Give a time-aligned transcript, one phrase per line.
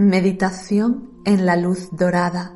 [0.00, 2.54] Meditación en la luz dorada.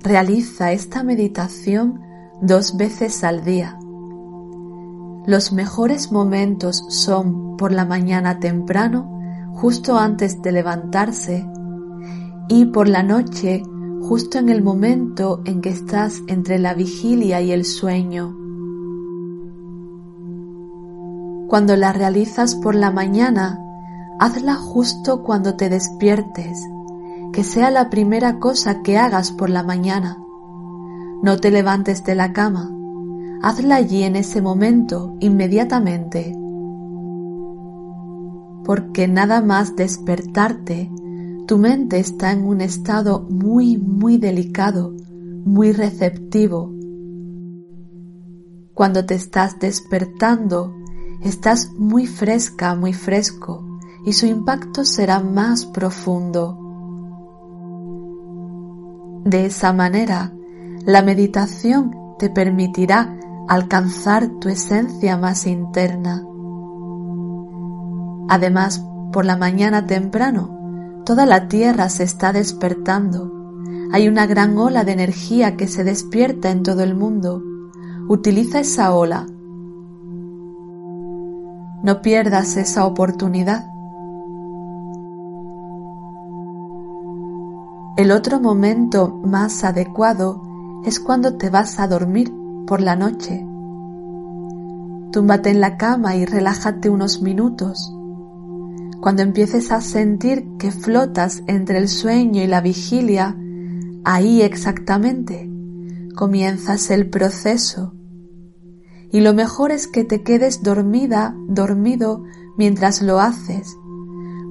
[0.00, 2.02] Realiza esta meditación
[2.42, 3.78] dos veces al día.
[5.26, 9.18] Los mejores momentos son por la mañana temprano,
[9.54, 11.48] justo antes de levantarse,
[12.50, 13.62] y por la noche,
[14.02, 18.39] justo en el momento en que estás entre la vigilia y el sueño.
[21.50, 23.58] Cuando la realizas por la mañana,
[24.20, 26.64] hazla justo cuando te despiertes,
[27.32, 30.16] que sea la primera cosa que hagas por la mañana.
[31.24, 32.70] No te levantes de la cama,
[33.42, 36.38] hazla allí en ese momento, inmediatamente.
[38.64, 40.88] Porque nada más despertarte,
[41.48, 44.94] tu mente está en un estado muy, muy delicado,
[45.44, 46.72] muy receptivo.
[48.72, 50.76] Cuando te estás despertando,
[51.22, 53.64] estás muy fresca, muy fresco,
[54.04, 56.56] y su impacto será más profundo.
[59.24, 60.32] De esa manera,
[60.86, 66.24] la meditación te permitirá alcanzar tu esencia más interna.
[68.28, 73.32] Además, por la mañana temprano, toda la tierra se está despertando.
[73.92, 77.42] Hay una gran ola de energía que se despierta en todo el mundo.
[78.08, 79.26] Utiliza esa ola
[81.82, 83.66] no pierdas esa oportunidad.
[87.96, 90.42] El otro momento más adecuado
[90.84, 92.32] es cuando te vas a dormir
[92.66, 93.46] por la noche.
[95.12, 97.94] Túmbate en la cama y relájate unos minutos.
[99.00, 103.36] Cuando empieces a sentir que flotas entre el sueño y la vigilia,
[104.04, 105.50] ahí exactamente
[106.14, 107.94] comienzas el proceso
[109.12, 112.24] y lo mejor es que te quedes dormida, dormido
[112.56, 113.76] mientras lo haces,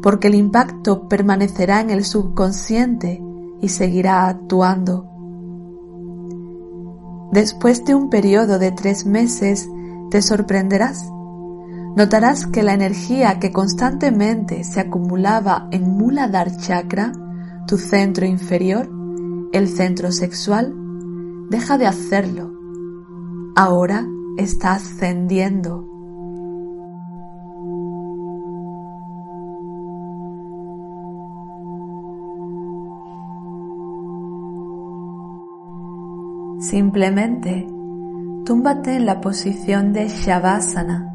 [0.02, 3.22] porque el impacto permanecerá en el subconsciente
[3.62, 5.06] y seguirá actuando.
[7.32, 9.70] Después de un periodo de tres meses,
[10.10, 11.08] te sorprenderás.
[11.96, 17.12] Notarás que la energía que constantemente se acumulaba en Muladhara Chakra,
[17.68, 18.90] tu centro inferior,
[19.54, 20.74] el centro sexual,
[21.50, 22.52] deja de hacerlo.
[23.56, 24.08] Ahora
[24.40, 25.86] está ascendiendo.
[36.60, 37.68] Simplemente
[38.46, 41.14] túmbate en la posición de Shavasana,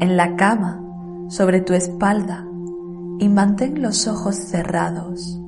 [0.00, 0.82] en la cama,
[1.28, 2.46] sobre tu espalda
[3.18, 5.40] y mantén los ojos cerrados.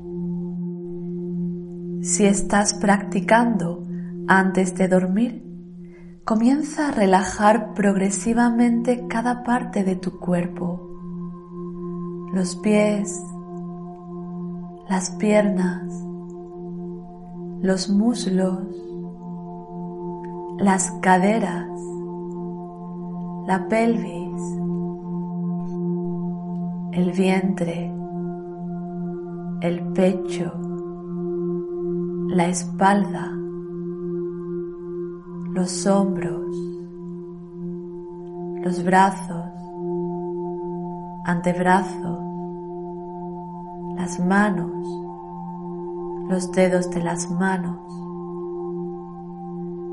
[2.02, 3.82] Si estás practicando
[4.26, 5.51] antes de dormir,
[6.24, 10.80] Comienza a relajar progresivamente cada parte de tu cuerpo,
[12.32, 13.20] los pies,
[14.88, 15.82] las piernas,
[17.60, 18.60] los muslos,
[20.60, 21.68] las caderas,
[23.48, 24.42] la pelvis,
[26.92, 27.92] el vientre,
[29.60, 30.52] el pecho,
[32.28, 33.41] la espalda,
[35.54, 36.56] los hombros,
[38.64, 39.44] los brazos,
[41.26, 42.18] antebrazos,
[43.96, 44.70] las manos,
[46.30, 47.80] los dedos de las manos,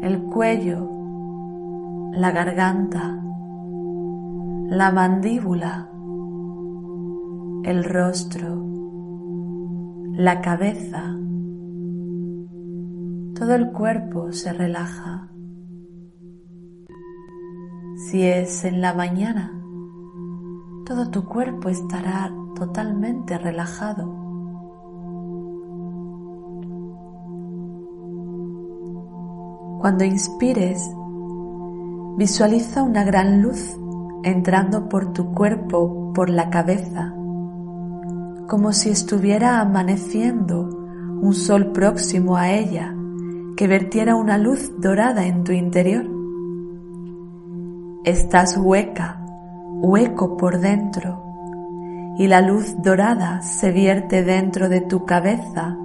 [0.02, 0.90] el cuello,
[2.14, 3.22] la garganta,
[4.70, 5.90] la mandíbula,
[7.64, 8.66] el rostro,
[10.14, 11.18] la cabeza,
[13.38, 15.30] todo el cuerpo se relaja.
[18.00, 19.52] Si es en la mañana,
[20.86, 24.08] todo tu cuerpo estará totalmente relajado.
[29.82, 30.82] Cuando inspires,
[32.18, 33.78] visualiza una gran luz
[34.24, 37.14] entrando por tu cuerpo, por la cabeza,
[38.48, 40.70] como si estuviera amaneciendo
[41.22, 42.96] un sol próximo a ella
[43.58, 46.19] que vertiera una luz dorada en tu interior.
[48.04, 49.22] Estás hueca,
[49.82, 51.24] hueco por dentro,
[52.18, 55.78] y la luz dorada se vierte dentro de tu cabeza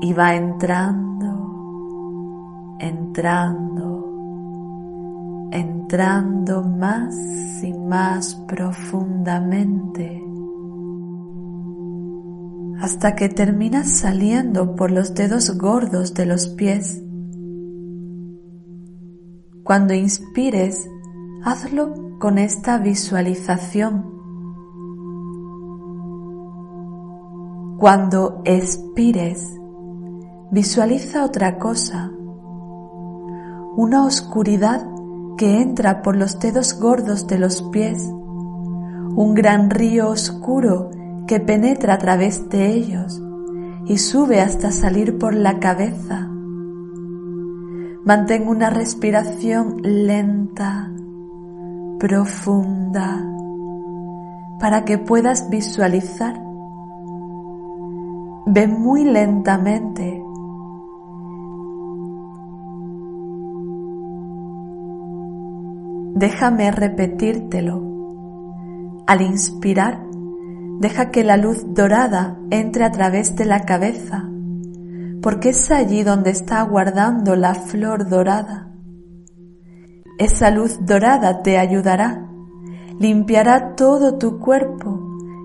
[0.00, 1.16] y va entrando,
[2.78, 4.04] entrando,
[5.52, 7.14] entrando más
[7.62, 10.26] y más profundamente
[12.80, 17.02] hasta que terminas saliendo por los dedos gordos de los pies.
[19.64, 20.88] Cuando inspires,
[21.46, 24.16] hazlo con esta visualización.
[27.78, 29.54] Cuando expires,
[30.50, 32.10] visualiza otra cosa,
[33.76, 34.88] una oscuridad
[35.38, 40.90] que entra por los dedos gordos de los pies, un gran río oscuro
[41.28, 43.22] que penetra a través de ellos
[43.84, 46.28] y sube hasta salir por la cabeza.
[48.04, 50.90] Mantén una respiración lenta,
[51.98, 53.24] profunda,
[54.60, 56.40] para que puedas visualizar.
[58.46, 60.22] Ve muy lentamente.
[66.14, 67.82] Déjame repetírtelo.
[69.06, 70.06] Al inspirar,
[70.78, 74.28] Deja que la luz dorada entre a través de la cabeza,
[75.22, 78.65] porque es allí donde está guardando la flor dorada.
[80.18, 82.26] Esa luz dorada te ayudará,
[82.98, 84.98] limpiará todo tu cuerpo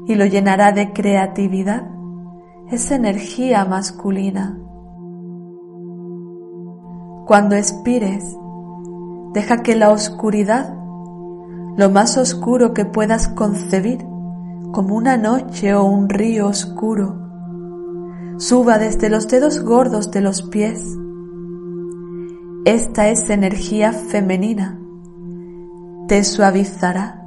[0.08, 1.90] y lo llenará de creatividad,
[2.70, 4.58] esa energía masculina.
[7.28, 8.38] Cuando expires,
[9.34, 10.74] deja que la oscuridad,
[11.76, 14.06] lo más oscuro que puedas concebir,
[14.72, 17.20] como una noche o un río oscuro,
[18.38, 20.98] suba desde los dedos gordos de los pies.
[22.66, 24.80] Esta es energía femenina.
[26.08, 27.24] Te suavizará,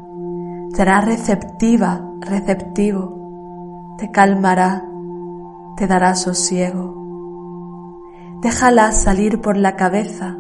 [0.75, 4.85] será receptiva, receptivo, te calmará,
[5.77, 7.03] te dará sosiego.
[8.43, 10.37] Déjala salir por la cabeza.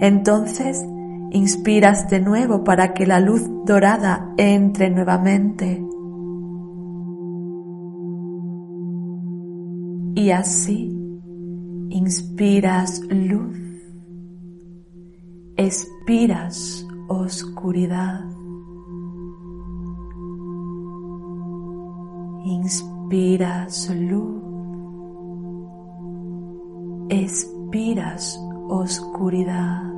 [0.00, 0.84] Entonces
[1.30, 5.84] Inspiras de nuevo para que la luz dorada entre nuevamente.
[10.14, 10.96] Y así
[11.90, 13.58] inspiras luz,
[15.58, 18.24] expiras oscuridad.
[22.44, 24.40] Inspiras luz,
[27.10, 28.38] expiras
[28.68, 29.97] oscuridad.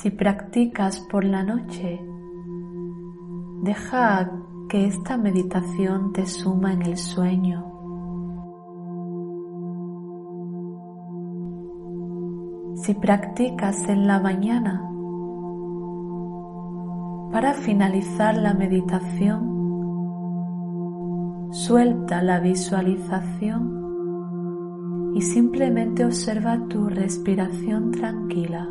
[0.00, 2.00] Si practicas por la noche,
[3.62, 4.30] deja
[4.70, 7.66] que esta meditación te suma en el sueño.
[12.76, 14.82] Si practicas en la mañana,
[17.30, 19.50] para finalizar la meditación,
[21.50, 23.76] suelta la visualización
[25.14, 28.66] y simplemente observa tu respiración tranquila.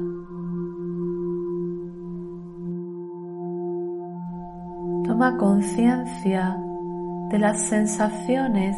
[5.20, 6.58] Toma conciencia
[7.30, 8.78] de las sensaciones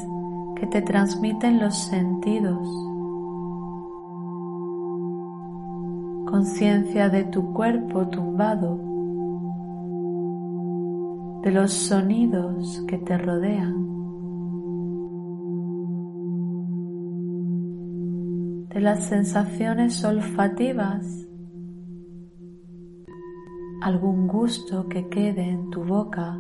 [0.56, 2.68] que te transmiten los sentidos.
[6.26, 8.80] Conciencia de tu cuerpo tumbado,
[11.44, 13.92] de los sonidos que te rodean.
[18.74, 21.28] de las sensaciones olfativas
[23.82, 26.38] algún gusto que quede en tu boca.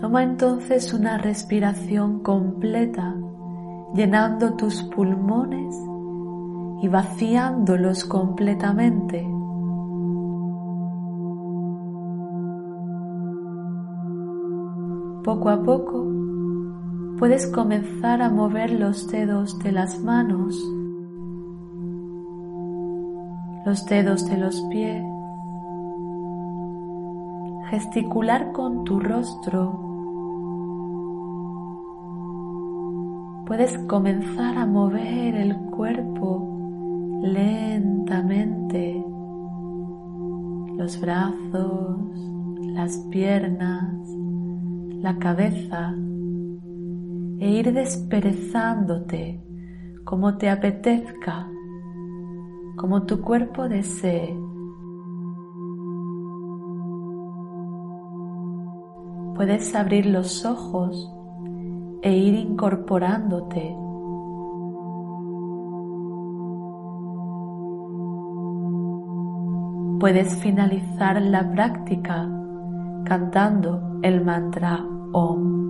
[0.00, 3.16] Toma entonces una respiración completa,
[3.92, 5.76] llenando tus pulmones
[6.80, 9.28] y vaciándolos completamente.
[15.24, 16.06] Poco a poco
[17.18, 20.56] puedes comenzar a mover los dedos de las manos
[23.64, 25.04] los dedos de los pies,
[27.70, 29.88] gesticular con tu rostro.
[33.46, 39.04] Puedes comenzar a mover el cuerpo lentamente,
[40.76, 41.98] los brazos,
[42.60, 43.94] las piernas,
[45.02, 45.94] la cabeza.
[47.40, 49.42] E ir desperezándote
[50.04, 51.48] como te apetezca
[52.80, 54.34] como tu cuerpo desee.
[59.34, 61.12] Puedes abrir los ojos
[62.00, 63.76] e ir incorporándote.
[70.00, 72.26] Puedes finalizar la práctica
[73.04, 74.82] cantando el mantra
[75.12, 75.69] OM.